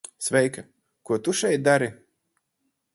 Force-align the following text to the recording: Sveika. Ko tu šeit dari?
Sveika. 0.27 0.63
Ko 1.09 1.19
tu 1.27 1.37
šeit 1.43 1.67
dari? 1.71 1.93